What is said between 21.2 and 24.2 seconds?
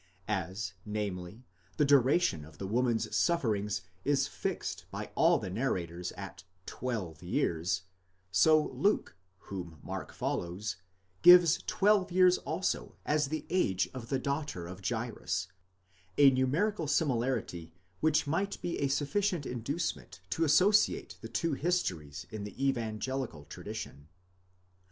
the two histories in the evangelical tradition.